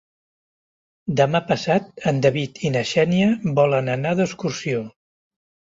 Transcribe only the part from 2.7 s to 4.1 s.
i na Xènia volen